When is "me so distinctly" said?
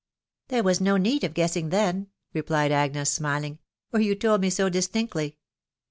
4.41-5.37